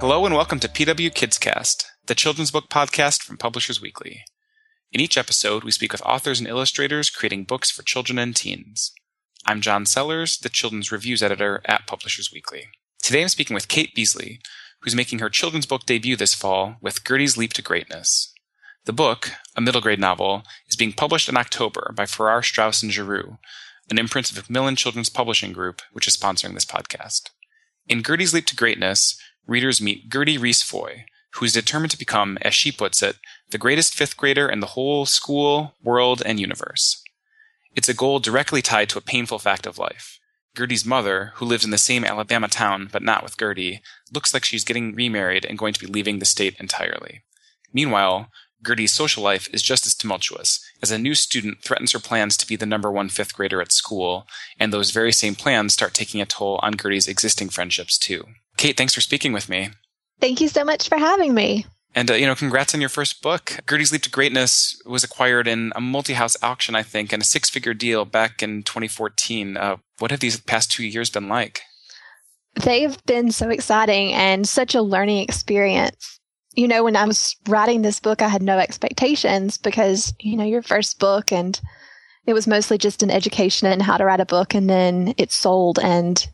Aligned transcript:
Hello 0.00 0.24
and 0.24 0.34
welcome 0.34 0.58
to 0.60 0.66
PW 0.66 1.12
KidsCast, 1.12 1.84
the 2.06 2.14
children's 2.14 2.50
book 2.50 2.70
podcast 2.70 3.22
from 3.22 3.36
Publishers 3.36 3.82
Weekly. 3.82 4.24
In 4.90 4.98
each 4.98 5.18
episode, 5.18 5.62
we 5.62 5.70
speak 5.70 5.92
with 5.92 6.00
authors 6.06 6.40
and 6.40 6.48
illustrators 6.48 7.10
creating 7.10 7.44
books 7.44 7.70
for 7.70 7.82
children 7.82 8.18
and 8.18 8.34
teens. 8.34 8.94
I'm 9.44 9.60
John 9.60 9.84
Sellers, 9.84 10.38
the 10.38 10.48
children's 10.48 10.90
reviews 10.90 11.22
editor 11.22 11.60
at 11.66 11.86
Publishers 11.86 12.30
Weekly. 12.32 12.68
Today 13.02 13.20
I'm 13.20 13.28
speaking 13.28 13.52
with 13.52 13.68
Kate 13.68 13.94
Beasley, 13.94 14.40
who's 14.80 14.96
making 14.96 15.18
her 15.18 15.28
children's 15.28 15.66
book 15.66 15.84
debut 15.84 16.16
this 16.16 16.34
fall 16.34 16.76
with 16.80 17.04
Gertie's 17.04 17.36
Leap 17.36 17.52
to 17.52 17.62
Greatness. 17.62 18.32
The 18.86 18.94
book, 18.94 19.32
a 19.54 19.60
middle 19.60 19.82
grade 19.82 20.00
novel, 20.00 20.44
is 20.66 20.76
being 20.76 20.94
published 20.94 21.28
in 21.28 21.36
October 21.36 21.92
by 21.94 22.06
Farrar, 22.06 22.42
Straus 22.42 22.82
and 22.82 22.90
Giroux, 22.90 23.36
an 23.90 23.98
imprint 23.98 24.30
of 24.30 24.38
Macmillan 24.38 24.76
Children's 24.76 25.10
Publishing 25.10 25.52
Group, 25.52 25.82
which 25.92 26.08
is 26.08 26.16
sponsoring 26.16 26.54
this 26.54 26.64
podcast. 26.64 27.28
In 27.86 28.02
Gertie's 28.02 28.32
Leap 28.32 28.46
to 28.46 28.56
Greatness, 28.56 29.20
readers 29.46 29.80
meet 29.80 30.10
Gertie 30.10 30.38
Reese 30.38 30.62
Foy, 30.62 31.04
who 31.34 31.44
is 31.44 31.52
determined 31.52 31.90
to 31.92 31.98
become, 31.98 32.38
as 32.42 32.54
she 32.54 32.72
puts 32.72 33.02
it, 33.02 33.16
the 33.50 33.58
greatest 33.58 33.94
fifth 33.94 34.16
grader 34.16 34.48
in 34.48 34.60
the 34.60 34.68
whole 34.68 35.06
school, 35.06 35.74
world, 35.82 36.22
and 36.24 36.40
universe. 36.40 37.02
It's 37.74 37.88
a 37.88 37.94
goal 37.94 38.18
directly 38.18 38.62
tied 38.62 38.88
to 38.90 38.98
a 38.98 39.02
painful 39.02 39.38
fact 39.38 39.66
of 39.66 39.78
life. 39.78 40.18
Gertie's 40.56 40.84
mother, 40.84 41.32
who 41.36 41.44
lives 41.44 41.64
in 41.64 41.70
the 41.70 41.78
same 41.78 42.04
Alabama 42.04 42.48
town 42.48 42.88
but 42.90 43.02
not 43.02 43.22
with 43.22 43.38
Gertie, 43.38 43.80
looks 44.12 44.34
like 44.34 44.44
she's 44.44 44.64
getting 44.64 44.94
remarried 44.94 45.44
and 45.44 45.58
going 45.58 45.72
to 45.72 45.80
be 45.80 45.86
leaving 45.86 46.18
the 46.18 46.24
state 46.24 46.56
entirely. 46.58 47.22
Meanwhile, 47.72 48.28
Gertie's 48.62 48.92
social 48.92 49.22
life 49.22 49.48
is 49.54 49.62
just 49.62 49.86
as 49.86 49.94
tumultuous, 49.94 50.60
as 50.82 50.90
a 50.90 50.98
new 50.98 51.14
student 51.14 51.62
threatens 51.62 51.92
her 51.92 51.98
plans 51.98 52.36
to 52.36 52.46
be 52.46 52.56
the 52.56 52.66
number 52.66 52.90
one 52.90 53.08
fifth 53.08 53.34
grader 53.34 53.62
at 53.62 53.72
school, 53.72 54.26
and 54.58 54.72
those 54.72 54.90
very 54.90 55.12
same 55.12 55.34
plans 55.34 55.72
start 55.72 55.94
taking 55.94 56.20
a 56.20 56.26
toll 56.26 56.58
on 56.62 56.76
Gertie's 56.76 57.08
existing 57.08 57.48
friendships 57.48 57.96
too. 57.96 58.24
Kate, 58.60 58.76
thanks 58.76 58.94
for 58.94 59.00
speaking 59.00 59.32
with 59.32 59.48
me. 59.48 59.70
Thank 60.20 60.42
you 60.42 60.48
so 60.48 60.64
much 60.64 60.90
for 60.90 60.98
having 60.98 61.32
me. 61.32 61.64
And, 61.94 62.10
uh, 62.10 62.14
you 62.14 62.26
know, 62.26 62.34
congrats 62.34 62.74
on 62.74 62.80
your 62.80 62.90
first 62.90 63.22
book. 63.22 63.58
Gertie's 63.66 63.90
Leap 63.90 64.02
to 64.02 64.10
Greatness 64.10 64.78
was 64.84 65.02
acquired 65.02 65.48
in 65.48 65.72
a 65.74 65.80
multi 65.80 66.12
house 66.12 66.36
auction, 66.42 66.74
I 66.74 66.82
think, 66.82 67.10
and 67.10 67.22
a 67.22 67.24
six 67.24 67.48
figure 67.48 67.72
deal 67.72 68.04
back 68.04 68.42
in 68.42 68.62
2014. 68.62 69.56
Uh, 69.56 69.76
what 69.98 70.10
have 70.10 70.20
these 70.20 70.38
past 70.38 70.70
two 70.70 70.84
years 70.84 71.08
been 71.08 71.26
like? 71.26 71.62
They've 72.62 73.02
been 73.06 73.32
so 73.32 73.48
exciting 73.48 74.12
and 74.12 74.46
such 74.46 74.74
a 74.74 74.82
learning 74.82 75.22
experience. 75.22 76.20
You 76.54 76.68
know, 76.68 76.84
when 76.84 76.96
I 76.96 77.06
was 77.06 77.36
writing 77.48 77.80
this 77.80 77.98
book, 77.98 78.20
I 78.20 78.28
had 78.28 78.42
no 78.42 78.58
expectations 78.58 79.56
because, 79.56 80.12
you 80.20 80.36
know, 80.36 80.44
your 80.44 80.60
first 80.60 80.98
book 80.98 81.32
and 81.32 81.58
it 82.26 82.34
was 82.34 82.46
mostly 82.46 82.76
just 82.76 83.02
an 83.02 83.10
education 83.10 83.72
in 83.72 83.80
how 83.80 83.96
to 83.96 84.04
write 84.04 84.20
a 84.20 84.26
book 84.26 84.52
and 84.52 84.68
then 84.68 85.14
it 85.16 85.32
sold 85.32 85.78
and 85.78 86.28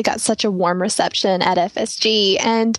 it 0.00 0.06
got 0.06 0.20
such 0.20 0.44
a 0.44 0.50
warm 0.50 0.82
reception 0.82 1.42
at 1.42 1.58
FSG. 1.58 2.44
And 2.44 2.78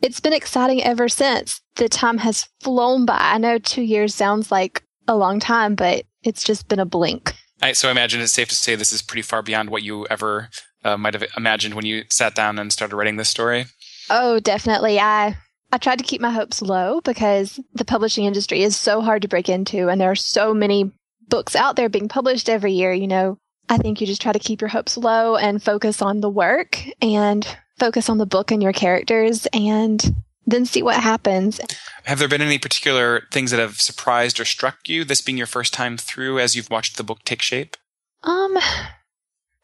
it's 0.00 0.20
been 0.20 0.32
exciting 0.32 0.82
ever 0.82 1.08
since. 1.08 1.60
The 1.76 1.88
time 1.88 2.18
has 2.18 2.48
flown 2.60 3.04
by. 3.04 3.18
I 3.18 3.38
know 3.38 3.58
two 3.58 3.82
years 3.82 4.14
sounds 4.14 4.52
like 4.52 4.82
a 5.08 5.16
long 5.16 5.40
time, 5.40 5.74
but 5.74 6.04
it's 6.22 6.44
just 6.44 6.68
been 6.68 6.78
a 6.78 6.86
blink. 6.86 7.34
I, 7.62 7.72
so 7.72 7.88
I 7.88 7.90
imagine 7.90 8.20
it's 8.20 8.32
safe 8.32 8.48
to 8.48 8.54
say 8.54 8.74
this 8.74 8.92
is 8.92 9.02
pretty 9.02 9.22
far 9.22 9.42
beyond 9.42 9.70
what 9.70 9.82
you 9.82 10.06
ever 10.06 10.50
uh, 10.84 10.96
might 10.96 11.14
have 11.14 11.24
imagined 11.36 11.74
when 11.74 11.86
you 11.86 12.04
sat 12.10 12.34
down 12.34 12.58
and 12.58 12.72
started 12.72 12.96
writing 12.96 13.16
this 13.16 13.30
story. 13.30 13.66
Oh, 14.10 14.38
definitely. 14.40 15.00
I 15.00 15.36
I 15.72 15.78
tried 15.78 15.98
to 15.98 16.04
keep 16.04 16.20
my 16.20 16.30
hopes 16.30 16.62
low 16.62 17.00
because 17.00 17.58
the 17.72 17.84
publishing 17.84 18.26
industry 18.26 18.62
is 18.62 18.76
so 18.76 19.00
hard 19.00 19.22
to 19.22 19.28
break 19.28 19.48
into, 19.48 19.88
and 19.88 20.00
there 20.00 20.10
are 20.10 20.16
so 20.16 20.52
many 20.54 20.92
books 21.28 21.56
out 21.56 21.76
there 21.76 21.88
being 21.88 22.08
published 22.08 22.48
every 22.48 22.72
year. 22.72 22.92
You 22.92 23.08
know, 23.08 23.38
I 23.68 23.78
think 23.78 24.00
you 24.00 24.06
just 24.06 24.22
try 24.22 24.32
to 24.32 24.38
keep 24.38 24.60
your 24.60 24.68
hopes 24.68 24.96
low 24.96 25.36
and 25.36 25.62
focus 25.62 26.02
on 26.02 26.20
the 26.20 26.30
work 26.30 26.82
and 27.00 27.46
focus 27.78 28.08
on 28.08 28.18
the 28.18 28.26
book 28.26 28.50
and 28.50 28.62
your 28.62 28.72
characters 28.72 29.46
and 29.52 30.14
then 30.46 30.66
see 30.66 30.82
what 30.82 30.96
happens. 30.96 31.60
Have 32.04 32.18
there 32.18 32.28
been 32.28 32.42
any 32.42 32.58
particular 32.58 33.22
things 33.32 33.50
that 33.50 33.60
have 33.60 33.80
surprised 33.80 34.38
or 34.38 34.44
struck 34.44 34.88
you, 34.88 35.04
this 35.04 35.22
being 35.22 35.38
your 35.38 35.46
first 35.46 35.72
time 35.72 35.96
through 35.96 36.38
as 36.38 36.54
you've 36.54 36.70
watched 36.70 36.96
the 36.96 37.04
book 37.04 37.20
take 37.24 37.40
shape? 37.40 37.76
Um, 38.22 38.58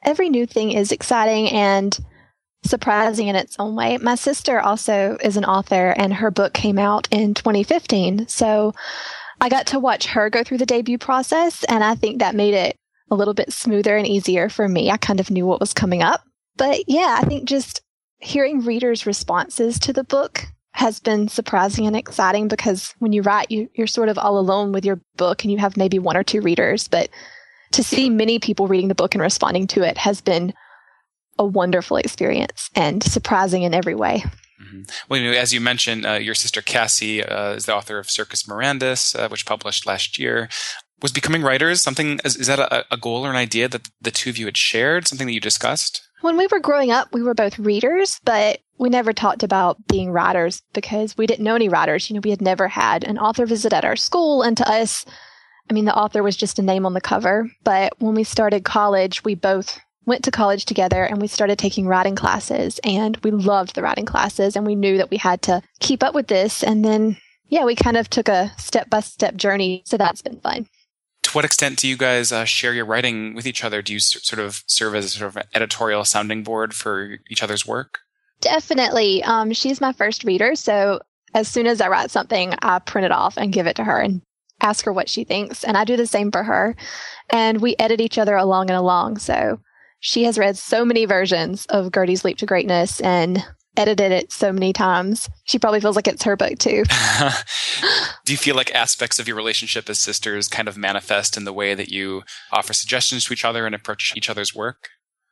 every 0.03 0.30
new 0.30 0.47
thing 0.47 0.72
is 0.72 0.92
exciting 0.92 1.50
and 1.50 1.98
surprising 2.64 3.28
in 3.28 3.36
its 3.36 3.56
own 3.58 3.76
way. 3.76 3.98
My 3.98 4.14
sister 4.14 4.60
also 4.60 5.16
is 5.22 5.36
an 5.36 5.44
author 5.44 5.91
and 5.97 6.14
her 6.14 6.30
book 6.30 6.54
came 6.54 6.78
out 6.78 7.08
in 7.10 7.34
2015. 7.34 8.28
So 8.28 8.74
I 9.41 9.48
got 9.48 9.66
to 9.69 9.80
watch 9.80 10.06
her 10.08 10.28
go 10.28 10.44
through 10.44 10.58
the 10.58 10.66
debut 10.66 10.98
process 10.98 11.64
and 11.64 11.82
I 11.82 11.94
think 11.94 12.19
that 12.19 12.34
made 12.34 12.54
it 12.54 12.76
a 13.10 13.16
little 13.16 13.34
bit 13.34 13.53
smoother 13.53 13.97
and 13.97 14.06
easier 14.06 14.48
for 14.48 14.69
me. 14.69 14.91
I 14.91 14.97
kind 14.97 15.21
of 15.21 15.31
knew 15.31 15.47
what 15.47 15.60
was 15.60 15.75
coming 15.75 16.03
up. 16.03 16.22
But 16.56 16.88
yeah, 16.88 17.19
I 17.21 17.25
think 17.25 17.48
just 17.48 17.82
hearing 18.19 18.60
readers' 18.60 19.06
responses 19.06 19.78
to 19.81 19.93
the 19.93 20.04
book 20.04 20.44
has 20.72 21.00
been 21.00 21.28
surprising 21.28 21.87
and 21.87 21.97
exciting 21.97 22.48
because 22.48 22.94
when 22.98 23.12
you 23.12 23.22
write, 23.22 23.50
you, 23.50 23.69
you're 23.75 23.87
sort 23.87 24.09
of 24.09 24.19
all 24.19 24.38
alone 24.38 24.72
with 24.72 24.84
your 24.84 25.00
book 25.16 25.43
and 25.43 25.50
you 25.50 25.59
have 25.59 25.76
maybe 25.76 25.98
one 25.98 26.16
or 26.16 26.22
two 26.22 26.41
readers. 26.41 26.87
But 26.87 27.10
to 27.72 27.82
see 27.82 28.09
many 28.09 28.38
people 28.38 28.69
reading 28.69 28.88
the 28.88 28.94
book 28.94 29.15
and 29.15 29.22
responding 29.22 29.66
to 29.69 29.82
it 29.82 29.98
has 29.98 30.21
been 30.21 30.53
a 31.38 31.44
wonderful 31.44 31.97
experience 31.97 32.71
and 32.75 33.03
surprising 33.03 33.62
in 33.62 33.75
every 33.75 33.94
way. 33.94 34.25
Mm-hmm. 34.62 34.82
Well, 35.09 35.21
you 35.21 35.31
know, 35.31 35.37
as 35.37 35.54
you 35.54 35.60
mentioned, 35.60 36.04
uh, 36.04 36.15
your 36.15 36.34
sister 36.34 36.60
Cassie 36.60 37.25
uh, 37.25 37.53
is 37.53 37.65
the 37.65 37.75
author 37.75 37.98
of 37.98 38.10
Circus 38.10 38.42
Mirandus, 38.44 39.19
uh, 39.19 39.28
which 39.28 39.47
published 39.47 39.87
last 39.87 40.19
year 40.19 40.50
was 41.02 41.12
becoming 41.12 41.42
writers 41.42 41.82
something 41.82 42.20
is, 42.24 42.36
is 42.36 42.46
that 42.46 42.58
a, 42.58 42.84
a, 42.92 42.96
goal 42.96 43.24
or 43.24 43.30
an 43.30 43.36
idea 43.36 43.68
that 43.68 43.88
the 44.00 44.10
two 44.10 44.30
of 44.30 44.38
you 44.38 44.46
had 44.46 44.56
shared 44.56 45.06
something 45.06 45.26
that 45.26 45.32
you 45.32 45.40
discussed? 45.40 46.02
When 46.20 46.36
we 46.36 46.46
were 46.46 46.60
growing 46.60 46.90
up 46.90 47.12
we 47.12 47.22
were 47.22 47.34
both 47.34 47.58
readers 47.58 48.20
but 48.24 48.60
we 48.78 48.88
never 48.88 49.12
talked 49.12 49.42
about 49.42 49.86
being 49.88 50.10
writers 50.10 50.62
because 50.72 51.16
we 51.16 51.26
didn't 51.26 51.44
know 51.44 51.54
any 51.54 51.68
writers. 51.68 52.08
You 52.08 52.14
know 52.14 52.20
we 52.22 52.30
had 52.30 52.42
never 52.42 52.68
had 52.68 53.04
an 53.04 53.18
author 53.18 53.46
visit 53.46 53.72
at 53.72 53.84
our 53.84 53.96
school 53.96 54.42
and 54.42 54.56
to 54.56 54.68
us 54.68 55.04
i 55.70 55.74
mean 55.74 55.84
the 55.84 55.96
author 55.96 56.22
was 56.22 56.36
just 56.36 56.58
a 56.58 56.62
name 56.62 56.86
on 56.86 56.94
the 56.94 57.00
cover. 57.00 57.50
But 57.64 57.94
when 57.98 58.14
we 58.14 58.24
started 58.24 58.64
college 58.64 59.24
we 59.24 59.34
both 59.34 59.80
went 60.06 60.24
to 60.24 60.30
college 60.30 60.64
together 60.64 61.04
and 61.04 61.20
we 61.20 61.28
started 61.28 61.58
taking 61.58 61.86
writing 61.86 62.16
classes 62.16 62.80
and 62.82 63.16
we 63.18 63.30
loved 63.30 63.74
the 63.74 63.82
writing 63.82 64.06
classes 64.06 64.56
and 64.56 64.66
we 64.66 64.74
knew 64.74 64.96
that 64.96 65.10
we 65.10 65.18
had 65.18 65.42
to 65.42 65.62
keep 65.78 66.02
up 66.02 66.14
with 66.14 66.26
this. 66.26 66.62
And 66.62 66.84
then 66.84 67.16
yeah 67.50 67.64
we 67.64 67.74
kind 67.74 67.96
of 67.96 68.08
took 68.08 68.28
a 68.28 68.52
step 68.56 68.88
by 68.88 69.00
step 69.00 69.36
journey 69.36 69.82
so 69.84 69.98
that's 69.98 70.22
been 70.22 70.40
fun 70.40 70.66
to 71.30 71.36
what 71.36 71.44
extent 71.44 71.78
do 71.78 71.88
you 71.88 71.96
guys 71.96 72.32
uh, 72.32 72.44
share 72.44 72.74
your 72.74 72.84
writing 72.84 73.34
with 73.34 73.46
each 73.46 73.64
other? 73.64 73.82
Do 73.82 73.92
you 73.92 73.98
s- 73.98 74.16
sort 74.22 74.41
of 74.41 74.62
serve 74.66 74.94
as 74.94 75.04
a 75.04 75.08
sort 75.08 75.36
of 75.36 75.42
editorial 75.54 76.04
sounding 76.04 76.42
board 76.42 76.74
for 76.74 77.18
each 77.30 77.42
other's 77.42 77.66
work? 77.66 78.00
Definitely. 78.41 79.22
Um, 79.22 79.52
she's 79.52 79.80
my 79.80 79.92
first 79.92 80.24
reader, 80.24 80.54
so 80.54 81.00
as 81.34 81.46
soon 81.46 81.66
as 81.66 81.80
I 81.80 81.88
write 81.88 82.10
something, 82.10 82.54
I 82.62 82.80
print 82.80 83.04
it 83.04 83.12
off 83.12 83.36
and 83.36 83.52
give 83.52 83.66
it 83.66 83.76
to 83.76 83.84
her 83.84 84.00
and 84.00 84.22
ask 84.60 84.84
her 84.84 84.92
what 84.92 85.08
she 85.08 85.24
thinks. 85.24 85.62
And 85.62 85.76
I 85.76 85.84
do 85.84 85.96
the 85.96 86.06
same 86.06 86.32
for 86.32 86.42
her. 86.42 86.74
And 87.30 87.60
we 87.60 87.76
edit 87.78 88.00
each 88.00 88.18
other 88.18 88.36
along 88.36 88.70
and 88.70 88.76
along. 88.76 89.18
So 89.18 89.60
she 90.00 90.24
has 90.24 90.38
read 90.38 90.56
so 90.56 90.84
many 90.84 91.04
versions 91.04 91.66
of 91.66 91.92
Gertie's 91.92 92.24
Leap 92.24 92.38
to 92.38 92.47
Greatness, 92.47 93.00
and 93.00 93.44
edited 93.76 94.12
it 94.12 94.32
so 94.32 94.53
many 94.53 94.72
times. 94.72 95.28
She 95.44 95.58
probably 95.58 95.81
feels 95.81 95.97
like 95.97 96.08
it's 96.08 96.25
her 96.25 96.36
book 96.36 96.58
too. 96.58 96.84
Do 98.25 98.32
you 98.32 98.38
feel 98.38 98.56
like 98.56 98.75
aspects 98.75 99.19
of 99.19 99.26
your 99.26 99.36
relationship 99.36 99.88
as 99.88 99.98
sisters 99.98 100.48
kind 100.48 100.69
of 100.69 100.76
manifest 100.76 101.36
in 101.36 101.44
the 101.44 101.53
way 101.53 101.75
that 101.75 101.88
you 101.88 102.22
offer 102.53 102.72
suggestions 102.72 103.25
to 103.25 103.32
each 103.32 103.44
other 103.44 103.66
and 103.66 103.75
approach 103.75 104.12
each 104.16 104.30
other's 104.30 104.54
work? 104.54 104.88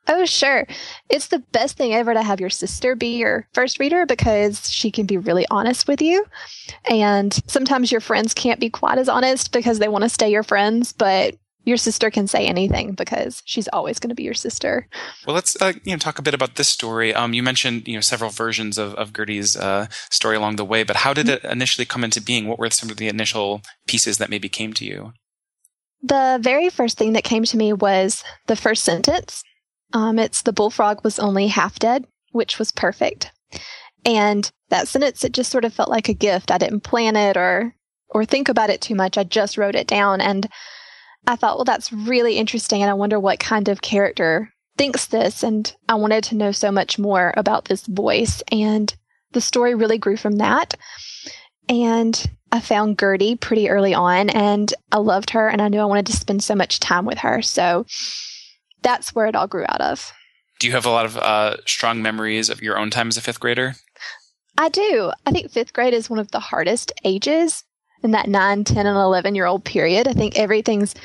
Oh, 0.07 0.25
sure. 0.25 0.65
It's 1.09 1.27
the 1.27 1.39
best 1.51 1.77
thing 1.77 1.93
ever 1.93 2.15
to 2.15 2.23
have 2.23 2.39
your 2.39 2.49
sister 2.49 2.95
be 2.95 3.17
your 3.17 3.47
first 3.53 3.79
reader 3.79 4.07
because 4.07 4.69
she 4.71 4.89
can 4.89 5.05
be 5.05 5.17
really 5.17 5.45
honest 5.51 5.87
with 5.87 6.01
you. 6.01 6.25
And 6.89 7.31
sometimes 7.45 7.91
your 7.91 8.01
friends 8.01 8.33
can't 8.33 8.59
be 8.59 8.71
quite 8.71 8.97
as 8.97 9.07
honest 9.07 9.51
because 9.51 9.77
they 9.77 9.87
want 9.87 10.03
to 10.03 10.09
stay 10.09 10.31
your 10.31 10.41
friends, 10.41 10.93
but 10.93 11.35
your 11.65 11.77
sister 11.77 12.09
can 12.09 12.27
say 12.27 12.45
anything 12.45 12.93
because 12.93 13.41
she's 13.45 13.67
always 13.69 13.99
going 13.99 14.09
to 14.09 14.15
be 14.15 14.23
your 14.23 14.33
sister. 14.33 14.87
Well, 15.25 15.35
let's 15.35 15.59
uh, 15.61 15.73
you 15.83 15.93
know 15.93 15.97
talk 15.97 16.19
a 16.19 16.23
bit 16.23 16.33
about 16.33 16.55
this 16.55 16.69
story. 16.69 17.13
Um, 17.13 17.33
you 17.33 17.43
mentioned 17.43 17.87
you 17.87 17.95
know 17.95 18.01
several 18.01 18.29
versions 18.29 18.77
of, 18.77 18.93
of 18.95 19.13
Gertie's 19.13 19.55
uh, 19.55 19.87
story 20.09 20.35
along 20.35 20.55
the 20.55 20.65
way, 20.65 20.83
but 20.83 20.97
how 20.97 21.13
did 21.13 21.29
it 21.29 21.43
initially 21.43 21.85
come 21.85 22.03
into 22.03 22.21
being? 22.21 22.47
What 22.47 22.59
were 22.59 22.69
some 22.69 22.89
of 22.89 22.97
the 22.97 23.07
initial 23.07 23.61
pieces 23.87 24.17
that 24.17 24.29
maybe 24.29 24.49
came 24.49 24.73
to 24.73 24.85
you? 24.85 25.13
The 26.01 26.39
very 26.41 26.69
first 26.69 26.97
thing 26.97 27.13
that 27.13 27.23
came 27.23 27.43
to 27.43 27.57
me 27.57 27.73
was 27.73 28.23
the 28.47 28.55
first 28.55 28.83
sentence. 28.83 29.43
Um, 29.93 30.17
it's 30.17 30.41
the 30.41 30.53
bullfrog 30.53 31.03
was 31.03 31.19
only 31.19 31.47
half 31.47 31.77
dead, 31.77 32.05
which 32.31 32.57
was 32.57 32.71
perfect. 32.71 33.31
And 34.05 34.49
that 34.69 34.87
sentence, 34.87 35.23
it 35.23 35.33
just 35.33 35.51
sort 35.51 35.65
of 35.65 35.73
felt 35.73 35.89
like 35.89 36.07
a 36.07 36.13
gift. 36.13 36.51
I 36.51 36.57
didn't 36.57 36.81
plan 36.81 37.15
it 37.15 37.35
or 37.35 37.75
or 38.11 38.25
think 38.25 38.49
about 38.49 38.69
it 38.69 38.81
too 38.81 38.95
much. 38.95 39.17
I 39.17 39.23
just 39.23 39.57
wrote 39.57 39.75
it 39.75 39.87
down 39.87 40.19
and 40.19 40.49
I 41.27 41.35
thought, 41.35 41.57
well, 41.57 41.65
that's 41.65 41.93
really 41.93 42.37
interesting. 42.37 42.81
And 42.81 42.89
I 42.89 42.95
wonder 42.95 43.19
what 43.19 43.39
kind 43.39 43.69
of 43.69 43.81
character 43.81 44.51
thinks 44.77 45.07
this. 45.07 45.43
And 45.43 45.73
I 45.87 45.95
wanted 45.95 46.23
to 46.25 46.35
know 46.35 46.51
so 46.51 46.71
much 46.71 46.97
more 46.97 47.33
about 47.37 47.65
this 47.65 47.85
voice. 47.85 48.41
And 48.51 48.93
the 49.33 49.41
story 49.41 49.75
really 49.75 49.97
grew 49.97 50.17
from 50.17 50.37
that. 50.37 50.75
And 51.67 52.29
I 52.51 52.59
found 52.59 52.99
Gertie 52.99 53.35
pretty 53.35 53.69
early 53.69 53.93
on 53.93 54.29
and 54.31 54.73
I 54.91 54.97
loved 54.97 55.31
her 55.31 55.47
and 55.47 55.61
I 55.61 55.67
knew 55.67 55.79
I 55.79 55.85
wanted 55.85 56.07
to 56.07 56.13
spend 56.17 56.43
so 56.43 56.55
much 56.55 56.79
time 56.79 57.05
with 57.05 57.19
her. 57.19 57.41
So 57.43 57.85
that's 58.81 59.13
where 59.13 59.27
it 59.27 59.35
all 59.35 59.47
grew 59.47 59.65
out 59.67 59.81
of. 59.81 60.11
Do 60.59 60.67
you 60.67 60.73
have 60.73 60.85
a 60.85 60.89
lot 60.89 61.05
of 61.05 61.17
uh, 61.17 61.57
strong 61.65 62.01
memories 62.01 62.49
of 62.49 62.61
your 62.61 62.77
own 62.77 62.89
time 62.89 63.07
as 63.09 63.17
a 63.17 63.21
fifth 63.21 63.39
grader? 63.39 63.75
I 64.57 64.69
do. 64.69 65.11
I 65.25 65.31
think 65.31 65.51
fifth 65.51 65.73
grade 65.73 65.93
is 65.93 66.09
one 66.09 66.19
of 66.19 66.31
the 66.31 66.39
hardest 66.39 66.91
ages 67.05 67.63
in 68.03 68.11
that 68.11 68.29
9, 68.29 68.63
10, 68.63 68.85
and 68.85 68.97
11 68.97 69.35
year 69.35 69.45
old 69.45 69.63
period. 69.63 70.07
I 70.07 70.13
think 70.13 70.37
everything's 70.37 70.95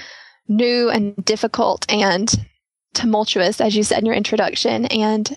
new 0.48 0.90
and 0.90 1.16
difficult 1.24 1.86
and 1.88 2.32
tumultuous, 2.92 3.60
as 3.60 3.76
you 3.76 3.82
said 3.82 4.00
in 4.00 4.06
your 4.06 4.14
introduction. 4.14 4.86
And 4.86 5.36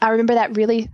I 0.00 0.10
remember 0.10 0.34
that 0.34 0.56
really 0.56 0.88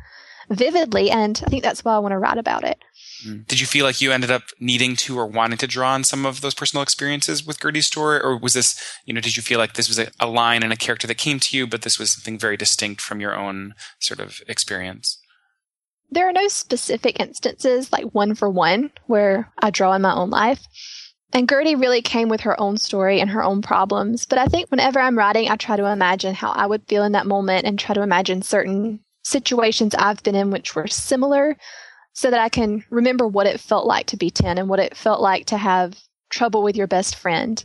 vividly. 0.50 1.10
And 1.10 1.40
I 1.44 1.48
think 1.48 1.62
that's 1.62 1.84
why 1.84 1.94
I 1.94 1.98
want 1.98 2.12
to 2.12 2.18
write 2.18 2.38
about 2.38 2.64
it. 2.64 2.78
Mm. 3.26 3.46
Did 3.46 3.60
you 3.60 3.66
feel 3.66 3.84
like 3.84 4.00
you 4.00 4.12
ended 4.12 4.30
up 4.30 4.42
needing 4.60 4.96
to 4.96 5.18
or 5.18 5.26
wanting 5.26 5.58
to 5.58 5.66
draw 5.66 5.92
on 5.92 6.04
some 6.04 6.26
of 6.26 6.40
those 6.40 6.54
personal 6.54 6.82
experiences 6.82 7.44
with 7.44 7.60
Gertie's 7.60 7.86
story? 7.86 8.20
Or 8.20 8.38
was 8.38 8.52
this, 8.52 8.80
you 9.04 9.14
know, 9.14 9.20
did 9.20 9.36
you 9.36 9.42
feel 9.42 9.58
like 9.58 9.74
this 9.74 9.88
was 9.88 9.98
a, 9.98 10.08
a 10.20 10.26
line 10.26 10.62
and 10.62 10.72
a 10.72 10.76
character 10.76 11.06
that 11.06 11.16
came 11.16 11.40
to 11.40 11.56
you, 11.56 11.66
but 11.66 11.82
this 11.82 11.98
was 11.98 12.12
something 12.12 12.38
very 12.38 12.56
distinct 12.56 13.00
from 13.00 13.20
your 13.20 13.34
own 13.34 13.74
sort 13.98 14.20
of 14.20 14.40
experience? 14.48 15.18
There 16.10 16.28
are 16.28 16.32
no 16.32 16.48
specific 16.48 17.20
instances, 17.20 17.92
like 17.92 18.04
one 18.12 18.34
for 18.34 18.48
one, 18.48 18.90
where 19.06 19.52
I 19.58 19.70
draw 19.70 19.92
in 19.94 20.02
my 20.02 20.14
own 20.14 20.30
life. 20.30 20.66
And 21.32 21.48
Gertie 21.48 21.74
really 21.74 22.02
came 22.02 22.28
with 22.28 22.42
her 22.42 22.58
own 22.60 22.78
story 22.78 23.20
and 23.20 23.30
her 23.30 23.42
own 23.42 23.60
problems. 23.60 24.24
But 24.24 24.38
I 24.38 24.46
think 24.46 24.70
whenever 24.70 25.00
I'm 25.00 25.18
writing, 25.18 25.50
I 25.50 25.56
try 25.56 25.76
to 25.76 25.86
imagine 25.86 26.34
how 26.34 26.52
I 26.52 26.66
would 26.66 26.86
feel 26.88 27.04
in 27.04 27.12
that 27.12 27.26
moment 27.26 27.66
and 27.66 27.78
try 27.78 27.94
to 27.94 28.02
imagine 28.02 28.42
certain 28.42 29.00
situations 29.24 29.94
I've 29.94 30.22
been 30.22 30.36
in 30.36 30.50
which 30.50 30.74
were 30.76 30.86
similar 30.86 31.56
so 32.12 32.30
that 32.30 32.40
I 32.40 32.48
can 32.48 32.84
remember 32.90 33.26
what 33.26 33.46
it 33.46 33.60
felt 33.60 33.86
like 33.86 34.06
to 34.06 34.16
be 34.16 34.30
10 34.30 34.56
and 34.56 34.68
what 34.68 34.78
it 34.78 34.96
felt 34.96 35.20
like 35.20 35.46
to 35.46 35.58
have 35.58 36.00
trouble 36.30 36.62
with 36.62 36.76
your 36.76 36.86
best 36.86 37.16
friend. 37.16 37.62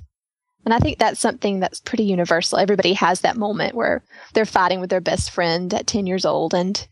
And 0.66 0.74
I 0.74 0.80
think 0.80 1.00
that's 1.00 1.20
something 1.20 1.60
that's 1.60 1.80
pretty 1.80 2.04
universal. 2.04 2.58
Everybody 2.58 2.94
has 2.94 3.22
that 3.22 3.38
moment 3.38 3.76
where 3.76 4.04
they're 4.34 4.46
fighting 4.46 4.80
with 4.80 4.90
their 4.90 5.02
best 5.02 5.32
friend 5.32 5.74
at 5.74 5.88
10 5.88 6.06
years 6.06 6.26
old. 6.26 6.54
And 6.54 6.86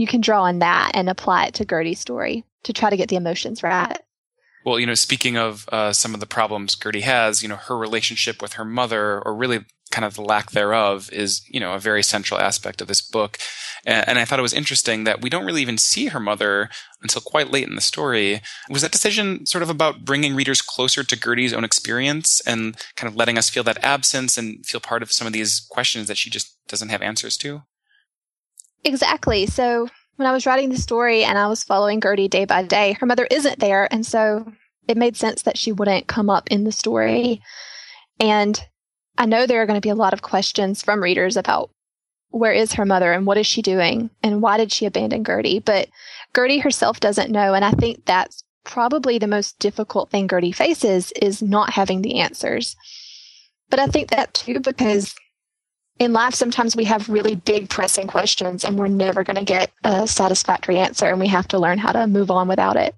you 0.00 0.06
can 0.06 0.22
draw 0.22 0.44
on 0.44 0.60
that 0.60 0.92
and 0.94 1.10
apply 1.10 1.44
it 1.44 1.52
to 1.52 1.66
Gertie's 1.66 2.00
story 2.00 2.42
to 2.62 2.72
try 2.72 2.88
to 2.88 2.96
get 2.96 3.10
the 3.10 3.16
emotions 3.16 3.62
right. 3.62 3.98
Well, 4.64 4.80
you 4.80 4.86
know, 4.86 4.94
speaking 4.94 5.36
of 5.36 5.68
uh, 5.70 5.92
some 5.92 6.14
of 6.14 6.20
the 6.20 6.26
problems 6.26 6.74
Gertie 6.74 7.02
has, 7.02 7.42
you 7.42 7.50
know, 7.50 7.56
her 7.56 7.76
relationship 7.76 8.40
with 8.40 8.54
her 8.54 8.64
mother, 8.64 9.20
or 9.20 9.34
really 9.34 9.66
kind 9.90 10.06
of 10.06 10.14
the 10.14 10.22
lack 10.22 10.52
thereof, 10.52 11.10
is, 11.12 11.42
you 11.50 11.60
know, 11.60 11.74
a 11.74 11.78
very 11.78 12.02
central 12.02 12.40
aspect 12.40 12.80
of 12.80 12.88
this 12.88 13.02
book. 13.02 13.36
And, 13.84 14.08
and 14.08 14.18
I 14.18 14.24
thought 14.24 14.38
it 14.38 14.42
was 14.42 14.54
interesting 14.54 15.04
that 15.04 15.20
we 15.20 15.28
don't 15.28 15.44
really 15.44 15.60
even 15.60 15.76
see 15.76 16.06
her 16.06 16.20
mother 16.20 16.70
until 17.02 17.20
quite 17.20 17.50
late 17.50 17.68
in 17.68 17.74
the 17.74 17.82
story. 17.82 18.40
Was 18.70 18.80
that 18.80 18.92
decision 18.92 19.44
sort 19.44 19.62
of 19.62 19.68
about 19.68 20.06
bringing 20.06 20.34
readers 20.34 20.62
closer 20.62 21.04
to 21.04 21.16
Gertie's 21.16 21.52
own 21.52 21.64
experience 21.64 22.40
and 22.46 22.74
kind 22.96 23.12
of 23.12 23.16
letting 23.16 23.36
us 23.36 23.50
feel 23.50 23.64
that 23.64 23.84
absence 23.84 24.38
and 24.38 24.64
feel 24.64 24.80
part 24.80 25.02
of 25.02 25.12
some 25.12 25.26
of 25.26 25.34
these 25.34 25.60
questions 25.70 26.08
that 26.08 26.16
she 26.16 26.30
just 26.30 26.56
doesn't 26.68 26.88
have 26.88 27.02
answers 27.02 27.36
to? 27.38 27.64
Exactly. 28.84 29.46
So 29.46 29.88
when 30.16 30.26
I 30.26 30.32
was 30.32 30.46
writing 30.46 30.68
the 30.68 30.76
story 30.76 31.24
and 31.24 31.38
I 31.38 31.46
was 31.46 31.64
following 31.64 32.00
Gertie 32.00 32.28
day 32.28 32.44
by 32.44 32.62
day, 32.62 32.92
her 33.00 33.06
mother 33.06 33.26
isn't 33.30 33.58
there. 33.58 33.88
And 33.92 34.04
so 34.04 34.52
it 34.86 34.96
made 34.96 35.16
sense 35.16 35.42
that 35.42 35.58
she 35.58 35.72
wouldn't 35.72 36.08
come 36.08 36.28
up 36.28 36.48
in 36.50 36.64
the 36.64 36.72
story. 36.72 37.40
And 38.18 38.62
I 39.16 39.26
know 39.26 39.46
there 39.46 39.62
are 39.62 39.66
going 39.66 39.80
to 39.80 39.86
be 39.86 39.90
a 39.90 39.94
lot 39.94 40.12
of 40.12 40.22
questions 40.22 40.82
from 40.82 41.02
readers 41.02 41.36
about 41.36 41.70
where 42.30 42.52
is 42.52 42.74
her 42.74 42.84
mother 42.84 43.12
and 43.12 43.26
what 43.26 43.38
is 43.38 43.46
she 43.46 43.60
doing 43.60 44.10
and 44.22 44.40
why 44.40 44.56
did 44.56 44.72
she 44.72 44.86
abandon 44.86 45.24
Gertie? 45.24 45.58
But 45.58 45.88
Gertie 46.34 46.58
herself 46.58 47.00
doesn't 47.00 47.30
know. 47.30 47.54
And 47.54 47.64
I 47.64 47.72
think 47.72 48.04
that's 48.04 48.44
probably 48.64 49.18
the 49.18 49.26
most 49.26 49.58
difficult 49.58 50.10
thing 50.10 50.28
Gertie 50.28 50.52
faces 50.52 51.12
is 51.12 51.42
not 51.42 51.72
having 51.72 52.02
the 52.02 52.20
answers. 52.20 52.76
But 53.68 53.80
I 53.80 53.86
think 53.86 54.10
that 54.10 54.34
too 54.34 54.60
because 54.60 55.14
in 56.00 56.14
life, 56.14 56.34
sometimes 56.34 56.74
we 56.74 56.84
have 56.84 57.08
really 57.10 57.36
big 57.36 57.68
pressing 57.68 58.06
questions 58.06 58.64
and 58.64 58.78
we're 58.78 58.88
never 58.88 59.22
going 59.22 59.36
to 59.36 59.44
get 59.44 59.70
a 59.84 60.08
satisfactory 60.08 60.78
answer 60.78 61.06
and 61.06 61.20
we 61.20 61.28
have 61.28 61.46
to 61.48 61.58
learn 61.58 61.78
how 61.78 61.92
to 61.92 62.06
move 62.06 62.30
on 62.30 62.48
without 62.48 62.76
it. 62.76 62.96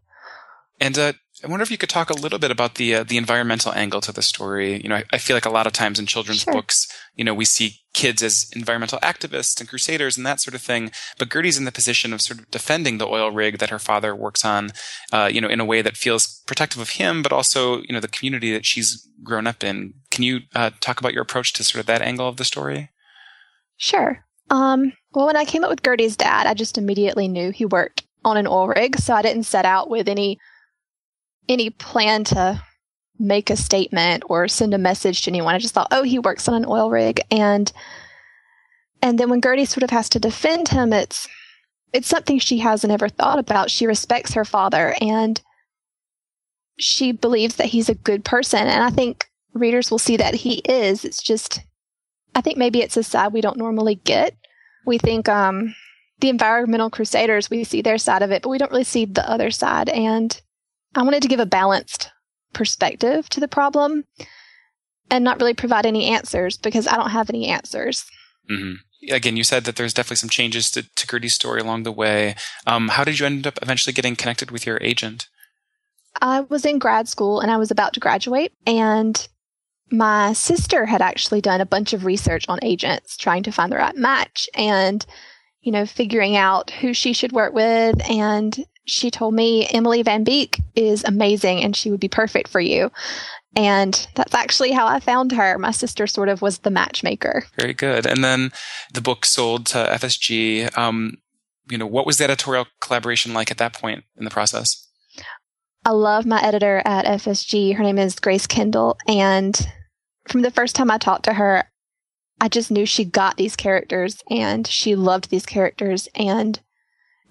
And 0.80 0.96
uh, 0.96 1.12
I 1.44 1.48
wonder 1.48 1.64
if 1.64 1.70
you 1.70 1.78
could 1.78 1.88
talk 1.88 2.10
a 2.10 2.14
little 2.14 2.38
bit 2.38 2.52
about 2.52 2.76
the 2.76 2.94
uh, 2.94 3.04
the 3.04 3.16
environmental 3.16 3.72
angle 3.72 4.00
to 4.02 4.12
the 4.12 4.22
story. 4.22 4.80
You 4.80 4.88
know, 4.88 4.96
I, 4.96 5.04
I, 5.12 5.18
feel 5.18 5.34
like 5.34 5.46
a 5.46 5.50
lot 5.50 5.66
of 5.66 5.72
times 5.72 5.98
in 5.98 6.06
children's 6.06 6.42
sure. 6.42 6.52
books, 6.52 6.86
you 7.16 7.24
know, 7.24 7.34
we 7.34 7.44
see 7.44 7.78
kids 7.94 8.22
as 8.22 8.50
environmental 8.54 8.98
activists 9.00 9.58
and 9.60 9.68
crusaders 9.68 10.16
and 10.16 10.24
that 10.24 10.40
sort 10.40 10.54
of 10.54 10.62
thing. 10.62 10.92
But 11.18 11.28
Gertie's 11.28 11.58
in 11.58 11.64
the 11.64 11.72
position 11.72 12.12
of 12.12 12.20
sort 12.20 12.40
of 12.40 12.50
defending 12.50 12.98
the 12.98 13.08
oil 13.08 13.30
rig 13.30 13.58
that 13.58 13.70
her 13.70 13.78
father 13.78 14.14
works 14.14 14.44
on, 14.44 14.70
uh, 15.12 15.28
you 15.32 15.40
know, 15.40 15.48
in 15.48 15.60
a 15.60 15.64
way 15.64 15.82
that 15.82 15.96
feels 15.96 16.42
protective 16.46 16.80
of 16.80 16.90
him, 16.90 17.22
but 17.22 17.32
also 17.32 17.78
you 17.82 17.92
know 17.92 18.00
the 18.00 18.08
community 18.08 18.52
that 18.52 18.64
she's 18.64 19.08
grown 19.24 19.46
up 19.46 19.64
in. 19.64 19.94
Can 20.10 20.22
you 20.22 20.40
uh, 20.54 20.70
talk 20.80 21.00
about 21.00 21.12
your 21.12 21.22
approach 21.22 21.52
to 21.54 21.64
sort 21.64 21.80
of 21.80 21.86
that 21.86 22.02
angle 22.02 22.28
of 22.28 22.36
the 22.36 22.44
story? 22.44 22.90
Sure. 23.76 24.24
Um, 24.50 24.92
well, 25.12 25.26
when 25.26 25.36
I 25.36 25.44
came 25.44 25.64
up 25.64 25.70
with 25.70 25.82
Gertie's 25.82 26.16
dad, 26.16 26.46
I 26.46 26.54
just 26.54 26.78
immediately 26.78 27.28
knew 27.28 27.50
he 27.50 27.64
worked 27.64 28.04
on 28.24 28.36
an 28.36 28.46
oil 28.46 28.68
rig, 28.68 28.98
so 28.98 29.14
I 29.14 29.22
didn't 29.22 29.44
set 29.44 29.64
out 29.64 29.90
with 29.90 30.08
any 30.08 30.38
any 31.48 31.70
plan 31.70 32.22
to 32.24 32.62
make 33.18 33.50
a 33.50 33.56
statement 33.56 34.24
or 34.28 34.48
send 34.48 34.74
a 34.74 34.78
message 34.78 35.22
to 35.22 35.30
anyone. 35.30 35.54
I 35.54 35.58
just 35.58 35.74
thought, 35.74 35.88
oh, 35.90 36.02
he 36.02 36.18
works 36.18 36.48
on 36.48 36.54
an 36.54 36.66
oil 36.68 36.90
rig, 36.90 37.20
and 37.30 37.72
and 39.00 39.18
then 39.18 39.30
when 39.30 39.40
Gertie 39.40 39.64
sort 39.64 39.82
of 39.82 39.90
has 39.90 40.08
to 40.10 40.20
defend 40.20 40.68
him, 40.68 40.92
it's 40.92 41.28
it's 41.92 42.08
something 42.08 42.38
she 42.38 42.58
hasn't 42.58 42.92
ever 42.92 43.08
thought 43.08 43.38
about. 43.38 43.70
She 43.70 43.86
respects 43.86 44.34
her 44.34 44.44
father, 44.44 44.94
and 45.00 45.40
she 46.78 47.12
believes 47.12 47.56
that 47.56 47.66
he's 47.66 47.88
a 47.88 47.94
good 47.94 48.24
person, 48.24 48.60
and 48.60 48.82
I 48.82 48.90
think 48.90 49.26
readers 49.54 49.90
will 49.90 49.98
see 49.98 50.16
that 50.16 50.34
he 50.34 50.54
is. 50.58 51.04
It's 51.04 51.22
just, 51.22 51.60
I 52.34 52.40
think 52.40 52.58
maybe 52.58 52.80
it's 52.80 52.96
a 52.96 53.02
side 53.02 53.32
we 53.32 53.40
don't 53.40 53.58
normally 53.58 53.96
get. 53.96 54.36
We 54.86 54.98
think 54.98 55.28
um, 55.28 55.74
the 56.20 56.28
environmental 56.28 56.90
crusaders, 56.90 57.50
we 57.50 57.64
see 57.64 57.82
their 57.82 57.98
side 57.98 58.22
of 58.22 58.30
it, 58.30 58.42
but 58.42 58.48
we 58.48 58.58
don't 58.58 58.70
really 58.70 58.84
see 58.84 59.04
the 59.04 59.28
other 59.28 59.50
side. 59.50 59.88
And 59.88 60.40
I 60.94 61.02
wanted 61.02 61.22
to 61.22 61.28
give 61.28 61.40
a 61.40 61.46
balanced 61.46 62.10
perspective 62.52 63.28
to 63.30 63.40
the 63.40 63.48
problem 63.48 64.04
and 65.10 65.24
not 65.24 65.38
really 65.38 65.54
provide 65.54 65.86
any 65.86 66.06
answers 66.06 66.56
because 66.56 66.86
I 66.86 66.96
don't 66.96 67.10
have 67.10 67.28
any 67.28 67.48
answers. 67.48 68.04
Mm-hmm. 68.50 69.12
Again, 69.12 69.36
you 69.36 69.44
said 69.44 69.64
that 69.64 69.76
there's 69.76 69.92
definitely 69.92 70.16
some 70.16 70.30
changes 70.30 70.70
to, 70.70 70.82
to 70.82 71.06
Gertie's 71.06 71.34
story 71.34 71.60
along 71.60 71.82
the 71.82 71.92
way. 71.92 72.36
Um, 72.66 72.88
how 72.88 73.04
did 73.04 73.18
you 73.18 73.26
end 73.26 73.46
up 73.46 73.58
eventually 73.60 73.92
getting 73.92 74.16
connected 74.16 74.50
with 74.50 74.64
your 74.64 74.78
agent? 74.80 75.28
I 76.20 76.40
was 76.40 76.64
in 76.64 76.78
grad 76.78 77.08
school 77.08 77.40
and 77.40 77.50
I 77.50 77.56
was 77.56 77.70
about 77.70 77.94
to 77.94 78.00
graduate, 78.00 78.52
and 78.66 79.26
my 79.92 80.32
sister 80.32 80.86
had 80.86 81.02
actually 81.02 81.40
done 81.40 81.60
a 81.60 81.66
bunch 81.66 81.92
of 81.92 82.04
research 82.04 82.46
on 82.48 82.58
agents 82.62 83.16
trying 83.16 83.42
to 83.42 83.52
find 83.52 83.70
the 83.70 83.76
right 83.76 83.94
match 83.94 84.48
and, 84.54 85.04
you 85.60 85.70
know, 85.70 85.84
figuring 85.84 86.34
out 86.34 86.70
who 86.70 86.94
she 86.94 87.12
should 87.12 87.32
work 87.32 87.52
with. 87.52 88.00
And 88.10 88.56
she 88.84 89.10
told 89.10 89.34
me 89.34 89.68
Emily 89.68 90.02
Van 90.02 90.24
Beek 90.24 90.60
is 90.74 91.04
amazing 91.04 91.62
and 91.62 91.76
she 91.76 91.90
would 91.90 92.00
be 92.00 92.08
perfect 92.08 92.48
for 92.48 92.60
you. 92.60 92.90
And 93.54 94.06
that's 94.14 94.34
actually 94.34 94.72
how 94.72 94.86
I 94.86 94.98
found 94.98 95.30
her. 95.32 95.58
My 95.58 95.72
sister 95.72 96.06
sort 96.06 96.30
of 96.30 96.40
was 96.40 96.60
the 96.60 96.70
matchmaker. 96.70 97.44
Very 97.58 97.74
good. 97.74 98.06
And 98.06 98.24
then 98.24 98.50
the 98.94 99.02
book 99.02 99.26
sold 99.26 99.66
to 99.66 99.78
FSG. 99.78 100.76
Um, 100.76 101.18
you 101.68 101.76
know, 101.76 101.86
what 101.86 102.06
was 102.06 102.16
the 102.16 102.24
editorial 102.24 102.66
collaboration 102.80 103.34
like 103.34 103.50
at 103.50 103.58
that 103.58 103.74
point 103.74 104.04
in 104.16 104.24
the 104.24 104.30
process? 104.30 104.88
I 105.84 105.90
love 105.90 106.24
my 106.24 106.42
editor 106.42 106.80
at 106.84 107.04
FSG. 107.04 107.76
Her 107.76 107.82
name 107.82 107.98
is 107.98 108.18
Grace 108.18 108.46
Kendall. 108.46 108.96
And 109.06 109.60
from 110.28 110.42
the 110.42 110.50
first 110.50 110.74
time 110.74 110.90
I 110.90 110.98
talked 110.98 111.24
to 111.24 111.34
her, 111.34 111.64
I 112.40 112.48
just 112.48 112.70
knew 112.70 112.86
she 112.86 113.04
got 113.04 113.36
these 113.36 113.56
characters 113.56 114.22
and 114.30 114.66
she 114.66 114.96
loved 114.96 115.30
these 115.30 115.46
characters. 115.46 116.08
And 116.14 116.58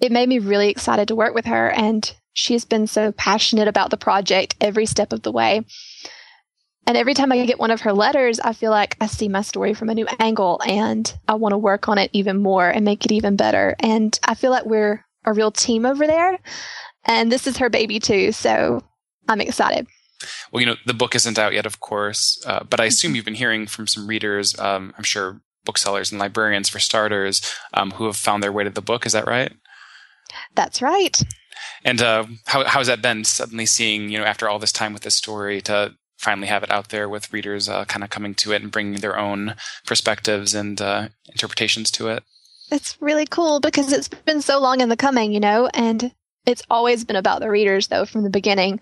it 0.00 0.12
made 0.12 0.28
me 0.28 0.38
really 0.38 0.68
excited 0.68 1.08
to 1.08 1.16
work 1.16 1.34
with 1.34 1.46
her. 1.46 1.70
And 1.70 2.14
she 2.32 2.54
has 2.54 2.64
been 2.64 2.86
so 2.86 3.12
passionate 3.12 3.68
about 3.68 3.90
the 3.90 3.96
project 3.96 4.56
every 4.60 4.86
step 4.86 5.12
of 5.12 5.22
the 5.22 5.32
way. 5.32 5.64
And 6.86 6.96
every 6.96 7.14
time 7.14 7.30
I 7.30 7.44
get 7.46 7.60
one 7.60 7.70
of 7.70 7.82
her 7.82 7.92
letters, 7.92 8.40
I 8.40 8.52
feel 8.52 8.70
like 8.70 8.96
I 9.00 9.06
see 9.06 9.28
my 9.28 9.42
story 9.42 9.72
from 9.72 9.88
a 9.88 9.94
new 9.94 10.06
angle 10.18 10.60
and 10.66 11.12
I 11.28 11.34
want 11.34 11.52
to 11.52 11.58
work 11.58 11.88
on 11.88 11.98
it 11.98 12.10
even 12.12 12.42
more 12.42 12.68
and 12.68 12.84
make 12.84 13.04
it 13.04 13.12
even 13.12 13.36
better. 13.36 13.76
And 13.78 14.18
I 14.24 14.34
feel 14.34 14.50
like 14.50 14.64
we're 14.66 15.04
a 15.24 15.32
real 15.32 15.52
team 15.52 15.86
over 15.86 16.06
there. 16.06 16.38
And 17.04 17.30
this 17.30 17.46
is 17.46 17.58
her 17.58 17.70
baby 17.70 18.00
too. 18.00 18.32
So 18.32 18.82
I'm 19.28 19.40
excited. 19.40 19.86
Well, 20.50 20.60
you 20.60 20.66
know, 20.66 20.76
the 20.86 20.94
book 20.94 21.14
isn't 21.14 21.38
out 21.38 21.54
yet, 21.54 21.66
of 21.66 21.80
course, 21.80 22.42
uh, 22.46 22.64
but 22.68 22.80
I 22.80 22.84
assume 22.86 23.10
mm-hmm. 23.10 23.16
you've 23.16 23.24
been 23.24 23.34
hearing 23.34 23.66
from 23.66 23.86
some 23.86 24.06
readers, 24.06 24.58
um, 24.58 24.94
I'm 24.96 25.04
sure 25.04 25.40
booksellers 25.64 26.10
and 26.10 26.18
librarians 26.18 26.68
for 26.68 26.78
starters, 26.78 27.40
um, 27.74 27.92
who 27.92 28.06
have 28.06 28.16
found 28.16 28.42
their 28.42 28.52
way 28.52 28.64
to 28.64 28.70
the 28.70 28.82
book. 28.82 29.06
Is 29.06 29.12
that 29.12 29.26
right? 29.26 29.52
That's 30.54 30.82
right. 30.82 31.22
And 31.84 32.00
uh, 32.00 32.26
how 32.46 32.64
how 32.64 32.80
has 32.80 32.86
that 32.86 33.02
been? 33.02 33.24
Suddenly 33.24 33.66
seeing 33.66 34.08
you 34.08 34.18
know 34.18 34.24
after 34.24 34.48
all 34.48 34.58
this 34.58 34.72
time 34.72 34.92
with 34.92 35.02
this 35.02 35.16
story 35.16 35.60
to 35.62 35.94
finally 36.22 36.46
have 36.46 36.62
it 36.62 36.70
out 36.70 36.90
there 36.90 37.08
with 37.08 37.32
readers 37.32 37.68
uh, 37.68 37.84
kind 37.84 38.04
of 38.04 38.10
coming 38.10 38.32
to 38.32 38.52
it 38.52 38.62
and 38.62 38.70
bringing 38.70 39.00
their 39.00 39.18
own 39.18 39.56
perspectives 39.86 40.54
and 40.54 40.80
uh, 40.80 41.08
interpretations 41.32 41.90
to 41.90 42.08
it. 42.08 42.22
It's 42.70 42.96
really 43.00 43.26
cool 43.26 43.58
because 43.58 43.92
it's 43.92 44.08
been 44.08 44.40
so 44.40 44.60
long 44.60 44.80
in 44.80 44.88
the 44.88 44.96
coming, 44.96 45.32
you 45.32 45.40
know, 45.40 45.68
and 45.74 46.14
it's 46.46 46.62
always 46.70 47.04
been 47.04 47.16
about 47.16 47.40
the 47.40 47.50
readers 47.50 47.88
though 47.88 48.04
from 48.04 48.22
the 48.22 48.30
beginning. 48.30 48.80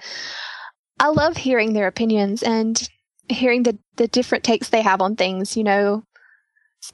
I 1.01 1.09
love 1.09 1.39
hearing 1.39 1.73
their 1.73 1.87
opinions 1.87 2.43
and 2.43 2.89
hearing 3.29 3.63
the 3.63 3.79
the 3.97 4.07
different 4.07 4.45
takes 4.45 4.69
they 4.69 4.83
have 4.83 5.01
on 5.01 5.17
things. 5.17 5.57
You 5.57 5.65
know, 5.65 6.05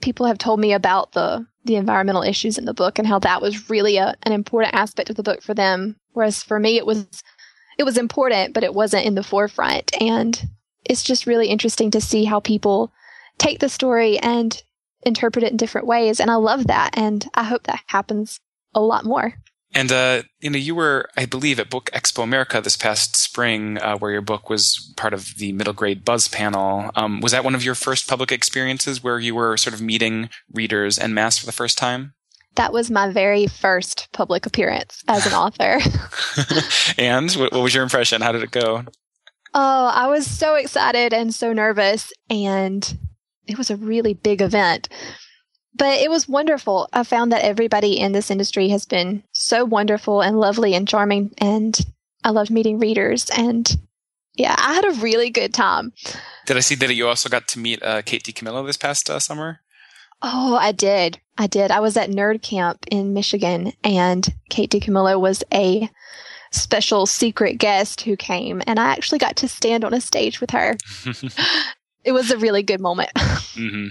people 0.00 0.26
have 0.26 0.38
told 0.38 0.60
me 0.60 0.72
about 0.72 1.12
the 1.12 1.46
the 1.64 1.74
environmental 1.74 2.22
issues 2.22 2.56
in 2.56 2.64
the 2.64 2.72
book 2.72 2.98
and 2.98 3.08
how 3.08 3.18
that 3.18 3.42
was 3.42 3.68
really 3.68 3.96
a, 3.96 4.14
an 4.22 4.32
important 4.32 4.74
aspect 4.74 5.10
of 5.10 5.16
the 5.16 5.24
book 5.24 5.42
for 5.42 5.52
them. 5.54 5.96
Whereas 6.12 6.42
for 6.42 6.60
me, 6.60 6.76
it 6.76 6.86
was 6.86 7.06
it 7.78 7.82
was 7.82 7.98
important, 7.98 8.54
but 8.54 8.62
it 8.62 8.74
wasn't 8.74 9.04
in 9.04 9.16
the 9.16 9.24
forefront. 9.24 9.90
And 10.00 10.50
it's 10.84 11.02
just 11.02 11.26
really 11.26 11.48
interesting 11.48 11.90
to 11.90 12.00
see 12.00 12.24
how 12.24 12.38
people 12.38 12.92
take 13.38 13.58
the 13.58 13.68
story 13.68 14.18
and 14.20 14.62
interpret 15.02 15.44
it 15.44 15.50
in 15.50 15.56
different 15.56 15.86
ways. 15.86 16.20
And 16.20 16.30
I 16.30 16.36
love 16.36 16.68
that. 16.68 16.96
And 16.96 17.28
I 17.34 17.42
hope 17.42 17.64
that 17.64 17.82
happens 17.88 18.38
a 18.72 18.80
lot 18.80 19.04
more. 19.04 19.34
And 19.74 19.92
uh, 19.92 20.22
you 20.40 20.50
know, 20.50 20.58
you 20.58 20.74
were, 20.74 21.08
I 21.16 21.26
believe, 21.26 21.58
at 21.60 21.70
Book 21.70 21.90
Expo 21.92 22.22
America 22.22 22.60
this 22.60 22.76
past 22.76 23.16
spring, 23.16 23.78
uh, 23.78 23.98
where 23.98 24.10
your 24.10 24.22
book 24.22 24.48
was 24.48 24.92
part 24.96 25.12
of 25.12 25.34
the 25.36 25.52
middle 25.52 25.74
grade 25.74 26.04
buzz 26.04 26.28
panel. 26.28 26.90
Um, 26.94 27.20
was 27.20 27.32
that 27.32 27.44
one 27.44 27.54
of 27.54 27.64
your 27.64 27.74
first 27.74 28.08
public 28.08 28.32
experiences 28.32 29.02
where 29.02 29.18
you 29.18 29.34
were 29.34 29.56
sort 29.56 29.74
of 29.74 29.82
meeting 29.82 30.30
readers 30.52 30.98
en 30.98 31.12
masse 31.12 31.38
for 31.38 31.46
the 31.46 31.52
first 31.52 31.76
time? 31.76 32.14
That 32.54 32.72
was 32.72 32.90
my 32.90 33.10
very 33.10 33.46
first 33.46 34.08
public 34.12 34.46
appearance 34.46 35.02
as 35.08 35.26
an 35.26 35.34
author. 35.34 35.78
and 36.98 37.30
what, 37.32 37.52
what 37.52 37.62
was 37.62 37.74
your 37.74 37.82
impression? 37.82 38.22
How 38.22 38.32
did 38.32 38.42
it 38.42 38.50
go? 38.50 38.84
Oh, 39.52 39.86
I 39.86 40.06
was 40.06 40.26
so 40.26 40.54
excited 40.54 41.12
and 41.12 41.34
so 41.34 41.52
nervous, 41.52 42.12
and 42.30 42.98
it 43.46 43.58
was 43.58 43.70
a 43.70 43.76
really 43.76 44.14
big 44.14 44.40
event 44.42 44.88
but 45.76 45.98
it 45.98 46.10
was 46.10 46.28
wonderful. 46.28 46.88
I 46.92 47.04
found 47.04 47.32
that 47.32 47.44
everybody 47.44 47.98
in 47.98 48.12
this 48.12 48.30
industry 48.30 48.68
has 48.68 48.84
been 48.84 49.22
so 49.32 49.64
wonderful 49.64 50.20
and 50.20 50.38
lovely 50.38 50.74
and 50.74 50.88
charming, 50.88 51.32
and 51.38 51.78
I 52.24 52.30
loved 52.30 52.50
meeting 52.50 52.78
readers. 52.78 53.28
And 53.36 53.76
yeah, 54.34 54.54
I 54.58 54.74
had 54.74 54.84
a 54.84 55.00
really 55.00 55.30
good 55.30 55.52
time. 55.52 55.92
Did 56.46 56.56
I 56.56 56.60
see 56.60 56.74
that 56.76 56.94
you 56.94 57.08
also 57.08 57.28
got 57.28 57.48
to 57.48 57.58
meet 57.58 57.82
uh, 57.82 58.02
Kate 58.02 58.22
DiCamillo 58.22 58.66
this 58.66 58.76
past 58.76 59.10
uh, 59.10 59.18
summer? 59.18 59.60
Oh, 60.22 60.56
I 60.56 60.72
did. 60.72 61.20
I 61.36 61.46
did. 61.46 61.70
I 61.70 61.80
was 61.80 61.96
at 61.96 62.10
Nerd 62.10 62.42
Camp 62.42 62.84
in 62.90 63.12
Michigan, 63.12 63.72
and 63.84 64.26
Kate 64.48 64.70
DiCamillo 64.70 65.20
was 65.20 65.44
a 65.52 65.90
special 66.52 67.06
secret 67.06 67.58
guest 67.58 68.02
who 68.02 68.16
came, 68.16 68.62
and 68.66 68.80
I 68.80 68.86
actually 68.86 69.18
got 69.18 69.36
to 69.36 69.48
stand 69.48 69.84
on 69.84 69.92
a 69.92 70.00
stage 70.00 70.40
with 70.40 70.50
her. 70.50 70.76
it 72.04 72.12
was 72.12 72.30
a 72.30 72.38
really 72.38 72.62
good 72.62 72.80
moment. 72.80 73.10
mm-hmm. 73.16 73.88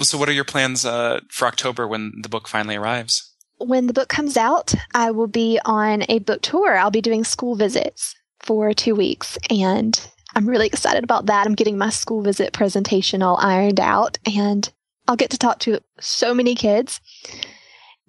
So, 0.00 0.18
what 0.18 0.28
are 0.28 0.32
your 0.32 0.44
plans 0.44 0.84
uh, 0.84 1.20
for 1.30 1.46
October 1.48 1.86
when 1.86 2.12
the 2.22 2.28
book 2.28 2.48
finally 2.48 2.76
arrives? 2.76 3.32
When 3.58 3.86
the 3.86 3.94
book 3.94 4.08
comes 4.08 4.36
out, 4.36 4.74
I 4.94 5.10
will 5.10 5.26
be 5.26 5.58
on 5.64 6.04
a 6.08 6.18
book 6.18 6.42
tour. 6.42 6.76
I'll 6.76 6.90
be 6.90 7.00
doing 7.00 7.24
school 7.24 7.56
visits 7.56 8.14
for 8.40 8.74
two 8.74 8.94
weeks, 8.94 9.38
and 9.48 9.98
I'm 10.34 10.46
really 10.46 10.66
excited 10.66 11.02
about 11.02 11.26
that. 11.26 11.46
I'm 11.46 11.54
getting 11.54 11.78
my 11.78 11.88
school 11.88 12.22
visit 12.22 12.52
presentation 12.52 13.22
all 13.22 13.38
ironed 13.40 13.80
out, 13.80 14.18
and 14.26 14.70
I'll 15.08 15.16
get 15.16 15.30
to 15.30 15.38
talk 15.38 15.60
to 15.60 15.80
so 15.98 16.34
many 16.34 16.54
kids. 16.54 17.00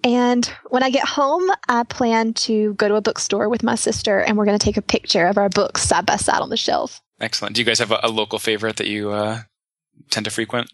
And 0.03 0.45
when 0.69 0.83
I 0.83 0.89
get 0.89 1.07
home, 1.07 1.49
I 1.69 1.83
plan 1.83 2.33
to 2.33 2.73
go 2.75 2.87
to 2.87 2.95
a 2.95 3.01
bookstore 3.01 3.49
with 3.49 3.63
my 3.63 3.75
sister, 3.75 4.19
and 4.19 4.37
we're 4.37 4.45
going 4.45 4.59
to 4.59 4.63
take 4.63 4.77
a 4.77 4.81
picture 4.81 5.25
of 5.25 5.37
our 5.37 5.49
books 5.49 5.81
side 5.81 6.05
by 6.05 6.17
side 6.17 6.41
on 6.41 6.49
the 6.49 6.57
shelf. 6.57 7.01
Excellent. 7.19 7.55
Do 7.55 7.61
you 7.61 7.65
guys 7.65 7.79
have 7.79 7.91
a, 7.91 7.99
a 8.03 8.09
local 8.09 8.39
favorite 8.39 8.75
that 8.77 8.87
you 8.87 9.11
uh, 9.11 9.41
tend 10.09 10.25
to 10.25 10.31
frequent? 10.31 10.71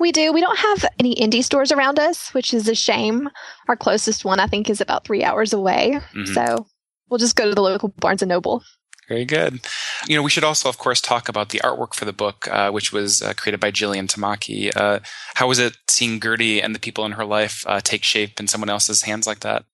We 0.00 0.12
do. 0.12 0.32
We 0.32 0.40
don't 0.40 0.58
have 0.58 0.86
any 0.98 1.14
indie 1.14 1.44
stores 1.44 1.70
around 1.70 1.98
us, 1.98 2.32
which 2.32 2.54
is 2.54 2.66
a 2.68 2.74
shame. 2.74 3.28
Our 3.68 3.76
closest 3.76 4.24
one, 4.24 4.40
I 4.40 4.46
think, 4.46 4.70
is 4.70 4.80
about 4.80 5.04
three 5.04 5.22
hours 5.22 5.52
away. 5.52 6.00
Mm-hmm. 6.14 6.32
So 6.32 6.66
we'll 7.10 7.18
just 7.18 7.36
go 7.36 7.46
to 7.46 7.54
the 7.54 7.60
local 7.60 7.90
Barnes 7.90 8.22
and 8.22 8.30
Noble. 8.30 8.64
Very 9.10 9.26
good. 9.26 9.60
You 10.08 10.16
know, 10.16 10.22
we 10.22 10.30
should 10.30 10.44
also, 10.44 10.70
of 10.70 10.78
course, 10.78 11.02
talk 11.02 11.28
about 11.28 11.50
the 11.50 11.58
artwork 11.58 11.94
for 11.94 12.06
the 12.06 12.14
book, 12.14 12.48
uh, 12.50 12.70
which 12.70 12.92
was 12.92 13.20
uh, 13.20 13.34
created 13.34 13.60
by 13.60 13.70
Jillian 13.70 14.06
Tamaki. 14.06 14.74
Uh, 14.74 15.00
how 15.34 15.48
was 15.48 15.58
it 15.58 15.76
seeing 15.88 16.18
Gertie 16.18 16.62
and 16.62 16.74
the 16.74 16.80
people 16.80 17.04
in 17.04 17.12
her 17.12 17.24
life 17.26 17.64
uh, 17.66 17.80
take 17.80 18.02
shape 18.02 18.40
in 18.40 18.48
someone 18.48 18.70
else's 18.70 19.02
hands 19.02 19.26
like 19.26 19.40
that? 19.40 19.64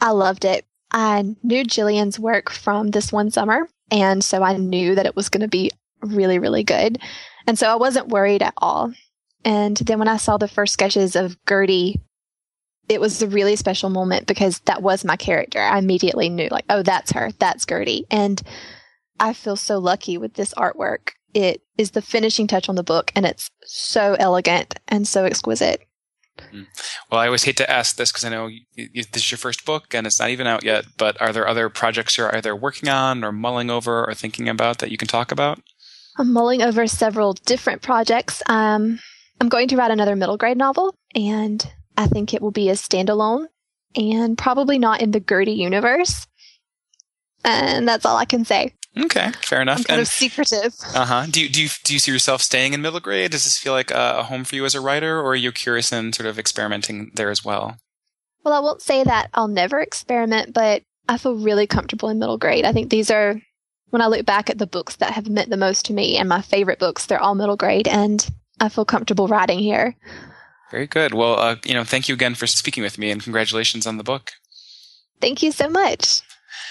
I 0.00 0.10
loved 0.10 0.44
it. 0.44 0.64
I 0.90 1.36
knew 1.44 1.62
Jillian's 1.62 2.18
work 2.18 2.50
from 2.50 2.88
this 2.88 3.12
one 3.12 3.30
summer, 3.30 3.68
and 3.92 4.24
so 4.24 4.42
I 4.42 4.56
knew 4.56 4.94
that 4.96 5.06
it 5.06 5.14
was 5.14 5.28
going 5.28 5.42
to 5.42 5.48
be 5.48 5.70
really, 6.06 6.38
really 6.38 6.64
good. 6.64 6.98
And 7.46 7.58
so 7.58 7.68
I 7.68 7.76
wasn't 7.76 8.08
worried 8.08 8.42
at 8.42 8.54
all. 8.58 8.92
And 9.44 9.76
then 9.76 9.98
when 9.98 10.08
I 10.08 10.16
saw 10.16 10.36
the 10.36 10.48
first 10.48 10.72
sketches 10.72 11.14
of 11.14 11.36
Gertie, 11.48 12.00
it 12.88 13.00
was 13.00 13.22
a 13.22 13.28
really 13.28 13.56
special 13.56 13.90
moment 13.90 14.26
because 14.26 14.60
that 14.60 14.82
was 14.82 15.04
my 15.04 15.16
character. 15.16 15.60
I 15.60 15.78
immediately 15.78 16.28
knew, 16.28 16.48
like, 16.50 16.64
oh, 16.68 16.82
that's 16.82 17.12
her. 17.12 17.30
That's 17.38 17.66
Gertie. 17.66 18.06
And 18.10 18.40
I 19.18 19.32
feel 19.32 19.56
so 19.56 19.78
lucky 19.78 20.18
with 20.18 20.34
this 20.34 20.54
artwork. 20.54 21.10
It 21.34 21.62
is 21.78 21.92
the 21.92 22.02
finishing 22.02 22.46
touch 22.46 22.68
on 22.68 22.76
the 22.76 22.82
book, 22.82 23.12
and 23.14 23.26
it's 23.26 23.50
so 23.64 24.16
elegant 24.18 24.78
and 24.88 25.06
so 25.06 25.24
exquisite. 25.24 25.82
Mm-hmm. 26.38 26.62
Well, 27.10 27.20
I 27.20 27.26
always 27.26 27.44
hate 27.44 27.56
to 27.58 27.70
ask 27.70 27.96
this 27.96 28.12
because 28.12 28.24
I 28.24 28.28
know 28.28 28.46
you, 28.46 28.60
you, 28.74 29.04
this 29.12 29.22
is 29.22 29.30
your 29.30 29.38
first 29.38 29.64
book 29.64 29.94
and 29.94 30.06
it's 30.06 30.20
not 30.20 30.30
even 30.30 30.46
out 30.46 30.64
yet. 30.64 30.84
But 30.98 31.20
are 31.20 31.32
there 31.32 31.48
other 31.48 31.68
projects 31.68 32.18
you're 32.18 32.34
either 32.34 32.54
working 32.54 32.88
on 32.88 33.24
or 33.24 33.32
mulling 33.32 33.70
over 33.70 34.04
or 34.06 34.14
thinking 34.14 34.48
about 34.48 34.78
that 34.78 34.90
you 34.90 34.96
can 34.96 35.08
talk 35.08 35.32
about? 35.32 35.60
I'm 36.18 36.32
mulling 36.32 36.62
over 36.62 36.86
several 36.86 37.34
different 37.34 37.82
projects. 37.82 38.42
Um, 38.46 38.98
I'm 39.40 39.48
going 39.48 39.68
to 39.68 39.76
write 39.76 39.90
another 39.90 40.16
middle 40.16 40.36
grade 40.36 40.56
novel, 40.56 40.94
and 41.14 41.64
I 41.96 42.06
think 42.06 42.32
it 42.32 42.40
will 42.40 42.50
be 42.50 42.68
a 42.70 42.74
standalone 42.74 43.46
and 43.94 44.36
probably 44.36 44.78
not 44.78 45.00
in 45.00 45.10
the 45.10 45.20
Gertie 45.20 45.52
universe. 45.52 46.26
And 47.44 47.86
that's 47.86 48.04
all 48.04 48.16
I 48.16 48.24
can 48.24 48.44
say. 48.44 48.74
Okay, 48.98 49.30
fair 49.42 49.60
enough. 49.60 49.78
I'm 49.78 49.84
kind 49.84 49.98
and, 49.98 50.06
of 50.06 50.08
secretive. 50.08 50.74
Uh 50.94 51.04
huh. 51.04 51.26
Do 51.30 51.42
you, 51.42 51.48
do 51.50 51.62
you 51.62 51.68
do 51.84 51.92
you 51.92 51.98
see 51.98 52.10
yourself 52.10 52.40
staying 52.40 52.72
in 52.72 52.80
middle 52.80 52.98
grade? 52.98 53.30
Does 53.30 53.44
this 53.44 53.58
feel 53.58 53.74
like 53.74 53.90
a, 53.90 54.16
a 54.18 54.22
home 54.22 54.44
for 54.44 54.56
you 54.56 54.64
as 54.64 54.74
a 54.74 54.80
writer, 54.80 55.20
or 55.20 55.32
are 55.32 55.36
you 55.36 55.52
curious 55.52 55.92
in 55.92 56.14
sort 56.14 56.26
of 56.26 56.38
experimenting 56.38 57.10
there 57.14 57.30
as 57.30 57.44
well? 57.44 57.76
Well, 58.42 58.54
I 58.54 58.60
won't 58.60 58.80
say 58.80 59.04
that 59.04 59.28
I'll 59.34 59.48
never 59.48 59.80
experiment, 59.80 60.54
but 60.54 60.82
I 61.08 61.18
feel 61.18 61.36
really 61.36 61.66
comfortable 61.66 62.08
in 62.08 62.18
middle 62.18 62.38
grade. 62.38 62.64
I 62.64 62.72
think 62.72 62.88
these 62.88 63.10
are 63.10 63.40
when 63.90 64.02
I 64.02 64.06
look 64.06 64.26
back 64.26 64.50
at 64.50 64.58
the 64.58 64.66
books 64.66 64.96
that 64.96 65.12
have 65.12 65.28
meant 65.28 65.50
the 65.50 65.56
most 65.56 65.86
to 65.86 65.92
me 65.92 66.16
and 66.16 66.28
my 66.28 66.42
favorite 66.42 66.78
books, 66.78 67.06
they're 67.06 67.20
all 67.20 67.34
middle 67.34 67.56
grade, 67.56 67.88
and 67.88 68.28
I 68.60 68.68
feel 68.68 68.84
comfortable 68.84 69.28
writing 69.28 69.58
here. 69.58 69.96
Very 70.70 70.86
good. 70.86 71.14
Well, 71.14 71.38
uh, 71.38 71.56
you 71.64 71.74
know, 71.74 71.84
thank 71.84 72.08
you 72.08 72.14
again 72.14 72.34
for 72.34 72.46
speaking 72.46 72.82
with 72.82 72.98
me, 72.98 73.10
and 73.10 73.22
congratulations 73.22 73.86
on 73.86 73.96
the 73.96 74.04
book. 74.04 74.32
Thank 75.20 75.42
you 75.42 75.52
so 75.52 75.68
much. 75.68 76.22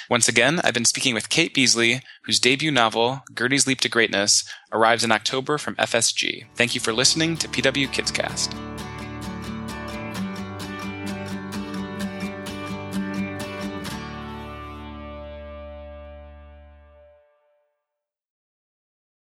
Once 0.10 0.28
again, 0.28 0.62
I've 0.64 0.74
been 0.74 0.86
speaking 0.86 1.16
with 1.16 1.30
Kate 1.30 1.54
Beasley, 1.54 2.02
whose 2.26 2.40
debut 2.40 2.72
novel, 2.72 3.22
Gertie's 3.34 3.66
Leap 3.66 3.80
to 3.82 3.90
Greatness, 3.90 4.44
arrives 4.72 5.04
in 5.04 5.12
October 5.12 5.58
from 5.58 5.76
FSG. 5.76 6.46
Thank 6.56 6.76
you 6.76 6.82
for 6.82 6.94
listening 6.94 7.38
to 7.38 7.48
PW 7.48 7.88
Kidscast. 7.88 8.75